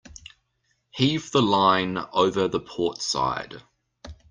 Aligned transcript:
Heave 0.89 1.29
the 1.31 1.43
line 1.43 1.99
over 2.11 2.47
the 2.47 2.59
port 2.59 3.03
side. 3.03 3.61